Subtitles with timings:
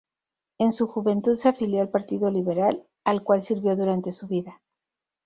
[0.57, 4.59] En su juventud se afilió al Partido Liberal, al cual sirvió durante su vida.